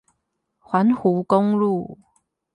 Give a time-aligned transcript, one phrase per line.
[0.63, 1.99] 環湖公路